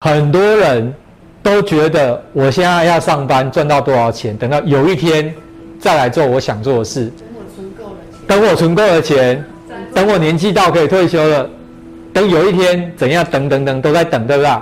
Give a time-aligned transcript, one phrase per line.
[0.00, 0.94] 很多人
[1.42, 5.34] 都觉得我现在要上班赚到多少钱，等到有一天
[5.80, 7.10] 再来做我想做的事。
[8.24, 11.50] 等我存够了钱，等我存够了钱，等我年纪到可以退休了，
[12.12, 14.52] 等有一天怎样，等等等都在等，对不对？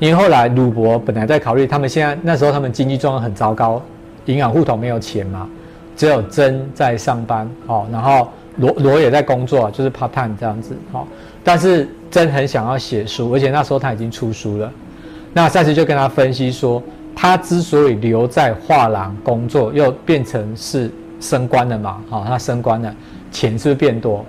[0.00, 3.80] 因为后来鲁伯本来在考虑，他们现在那时候他们经济状况很糟糕，
[4.24, 5.48] 银行户头没有钱嘛，
[5.94, 11.06] 只有真在上班哦，然后罗罗也在工作，就是 part time 这样子哦。
[11.42, 14.70] 但是真很想要写书，而且那时候他已经出书了。
[15.32, 16.82] 那赛斯就跟他分析说，
[17.14, 22.94] 他之所以留在画廊工作，又变成是升官了嘛，好，他升官了，
[23.30, 24.24] 钱是不是变多？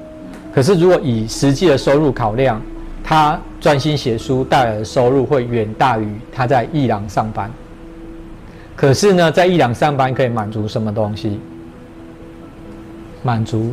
[0.53, 2.61] 可是如果以实际的收入考量，
[3.03, 7.51] 他专心写书带来的收入会远大于他在艺廊上班。
[8.75, 11.39] 可是呢，在艺廊上班可以满足什么东西？
[13.23, 13.71] 满足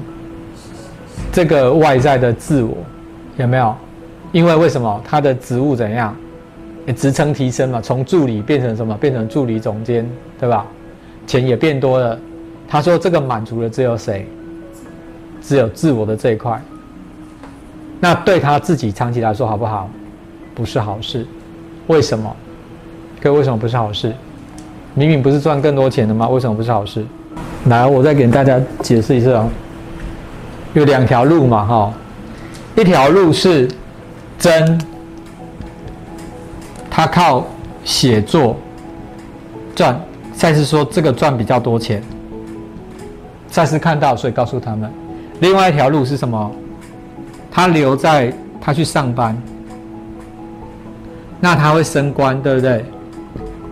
[1.32, 2.76] 这个外在的自我，
[3.36, 3.74] 有没有？
[4.32, 6.14] 因为为什么他的职务怎样？
[6.96, 8.96] 职称提升嘛，从助理变成什么？
[8.96, 10.08] 变成助理总监，
[10.40, 10.66] 对吧？
[11.26, 12.18] 钱也变多了。
[12.66, 14.26] 他说这个满足了只有谁？
[15.42, 16.60] 只有自我的这一块。
[18.00, 19.90] 那对他自己长期来说好不好？
[20.54, 21.26] 不是好事。
[21.88, 22.34] 为什么？
[23.20, 24.14] 各位为什么不是好事？
[24.94, 26.28] 明明不是赚更多钱的吗？
[26.28, 27.04] 为什么不是好事？
[27.66, 29.46] 来，我再给大家解释一次啊。
[30.74, 31.92] 有两条路嘛，哈，
[32.76, 33.68] 一条路是
[34.38, 34.78] 真。
[36.90, 37.46] 他靠
[37.84, 38.56] 写作
[39.74, 40.00] 赚，
[40.34, 42.02] 赛斯说这个赚比较多钱。
[43.48, 44.90] 赛斯看到，所以告诉他们，
[45.40, 46.50] 另外一条路是什么？
[47.52, 49.40] 他留在他去上班，
[51.38, 52.84] 那他会升官，对不对？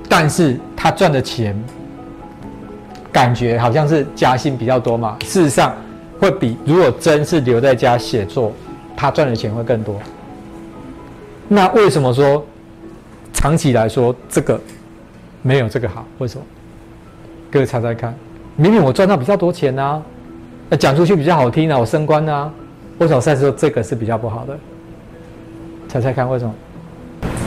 [0.09, 1.61] 但是他赚的钱，
[3.11, 5.17] 感觉好像是加薪比较多嘛。
[5.25, 5.75] 事实上，
[6.19, 8.53] 会比如果真是留在家写作，
[8.97, 9.97] 他赚的钱会更多。
[11.49, 12.45] 那为什么说？
[13.33, 14.59] 长期来说，这个
[15.43, 16.45] 没有这个好，为什么？
[17.51, 18.15] 各位猜猜看，
[18.57, 20.03] 明明我赚到比较多钱呢，
[20.71, 22.51] 那讲出去比较好听啊，我升官啊，
[22.99, 24.59] 为什么赛斯说这个是比较不好的？
[25.87, 26.55] 猜猜看为什么？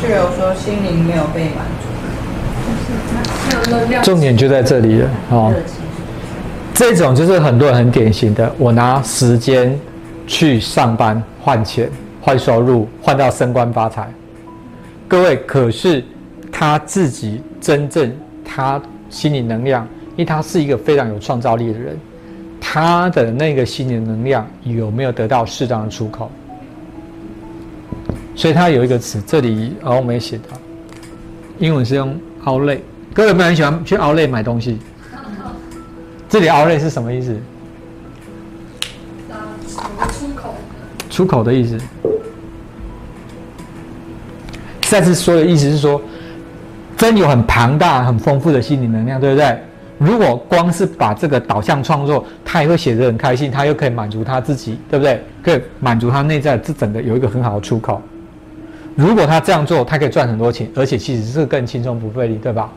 [0.01, 1.65] 就有说心灵没有被满
[3.99, 5.53] 足，重点就在这里了哦。
[6.79, 9.78] 这种就是很多人很典型的，我拿时间
[10.25, 11.90] 去上班换钱
[12.22, 14.09] 换收入换到升官发财。
[15.06, 16.01] 各位，可是
[16.50, 18.09] 他自己真正
[18.45, 21.97] 他心理能量，因为他是一个非常有创造力的人，
[22.62, 26.31] 他的那个心理能量有没有得到适当的出口？
[28.38, 30.57] 所以他有一个词，这里我没写到，
[31.59, 32.79] 英文是用 “outlet”。
[33.13, 34.78] 各位有没有很喜欢去 “outlet” 买东西？
[36.29, 37.35] 这里 “outlet” 是什么意思？
[40.12, 40.56] 出口。
[41.09, 41.78] 出口的意思。
[44.81, 46.00] 再次说的意思是说，
[46.95, 49.57] 真有很庞大、很丰富的心理能量，对不对？
[49.97, 55.22] 如果光是把这个导向创作，他也会写得很开心，他又可以满足他自己，对不对？
[55.44, 58.01] 可以满足他内在这整个有一个很好的出口。
[58.95, 62.69] 如果他这样做，他可以赚很多钱，而且其实是更轻松不费力，对吧？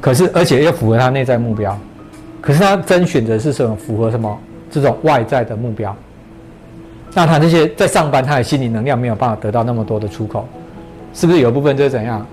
[0.00, 1.78] 可是，而且又符合他内在目标。
[2.40, 3.76] 可是他真选择是什么？
[3.76, 4.38] 符合什么？
[4.70, 5.94] 这种外在的目标。
[7.14, 10.46] 那他那些在上班，他的心理能量没有办法得到那么多的出口，
[11.14, 12.24] 是不是有部分就是怎样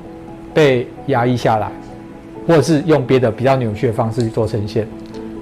[0.53, 1.71] 被压抑下来，
[2.45, 4.85] 或者是用别的比较扭曲的方式去做呈现，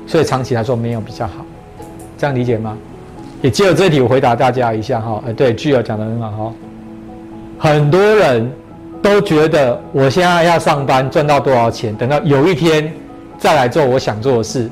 [0.06, 1.46] 所以长期来说没有比较好，
[2.18, 2.78] 这样理解吗？
[3.42, 6.54] 也借着这题我回答大家一下哈，哎，对，具有讲的很好哈，
[7.58, 8.50] 很多人
[9.02, 12.94] 都觉得我现在要上班赚到多少钱，等到有一天
[13.44, 14.72] 再来做我想做的事，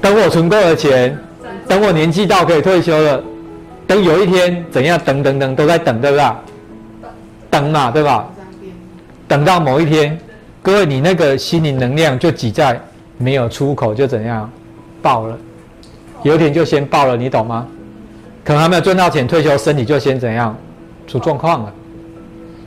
[0.00, 1.18] 等我存够了钱，
[1.66, 3.20] 等我钱，等我年纪到可以退休了。
[3.84, 4.96] 等有一天怎样？
[5.04, 6.24] 等等等都在等，对不对？
[7.50, 8.30] 等嘛，对吧？
[9.26, 10.16] 等到某一天，
[10.62, 12.80] 各位，你那个心灵能量就挤在
[13.16, 14.48] 没有出口，就怎样
[15.02, 15.36] 爆了？
[16.22, 17.66] 有一天就先爆了，你懂吗？
[18.44, 20.56] 可能还没有赚到钱，退休身体就先怎样
[21.08, 21.74] 出状况了。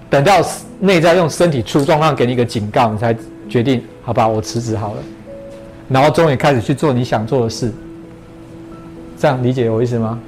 [0.09, 0.33] 等到
[0.81, 3.15] 内在用身体出状况给你一个警告，你才
[3.47, 5.03] 决定好吧，我辞职好了。
[5.89, 7.71] 然后终于开始去做你想做的事。
[9.17, 10.19] 这样理解我意思吗？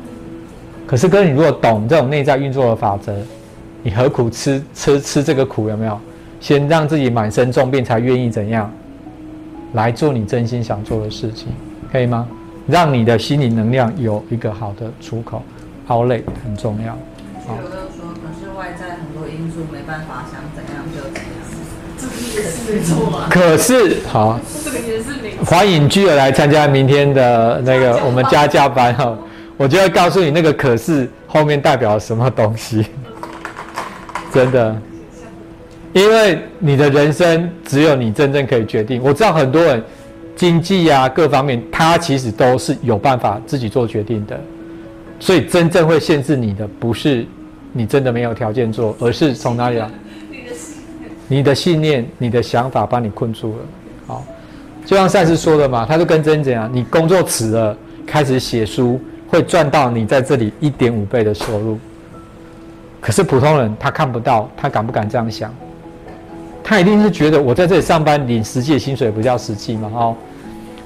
[0.86, 3.16] 可是哥，你如果懂这种内在运作的法则，
[3.82, 5.70] 你何苦吃吃吃这个苦？
[5.70, 6.00] 有没有？
[6.40, 8.70] 先让自己满身重病，才愿意怎样
[9.74, 11.48] 来做你真心想做的事情，
[11.92, 12.28] 可以吗？
[12.68, 15.42] 让你的心理能量有一个好的出口，
[15.86, 16.98] 好累很重要。
[17.48, 21.24] 有的说，可是外在很多因素没办法想怎样就怎样，
[21.98, 23.28] 这个也是没错啊。
[23.30, 29.18] 可是好，这个也是没欢迎居儿来参加明天的那个我们家教班哈。
[29.56, 32.86] 我就会告诉你那个可是后面代表了什么东西，
[34.34, 34.76] 真的，
[35.94, 39.02] 因为你的人生只有你真正可以决定。
[39.04, 39.82] 我知道很多人
[40.36, 44.38] 经济啊各方面，他其实都是有办法自己做决定的，
[45.20, 47.24] 所以真正会限制你的不是
[47.72, 49.88] 你真的没有条件做，而是从哪里来？
[51.34, 53.60] 你的信念、你的想法把你困住了。
[54.06, 54.24] 好，
[54.86, 57.76] 就像赛斯说的嘛，他就跟真怎样，你工作辞了，
[58.06, 59.02] 开始写书。
[59.30, 61.80] 会赚到你在这里一点五倍的收入，
[63.02, 65.52] 可是普通人他看不到，他敢不敢这样想？
[66.64, 69.92] 他一定是觉得我在这里上班领实际的薪水不叫实际嘛？
[69.92, 70.16] 哦，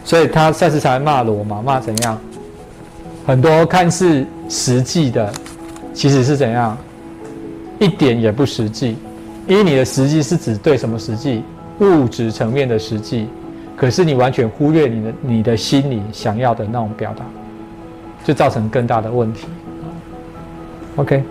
[0.05, 1.61] 所以他赛事才骂了我嘛？
[1.61, 2.17] 骂怎样？
[3.25, 5.29] 很多看似实际的，
[5.93, 6.77] 其实是怎样？
[7.79, 8.95] 一点也不实际，
[9.47, 11.43] 因为你的实际是指对什么实际？
[11.79, 13.27] 物质层面的实际，
[13.75, 17.23] 可是你完全忽略你的你的心里想要的那种表达。
[18.23, 19.47] 就造成更大的问题。
[20.97, 21.23] OK。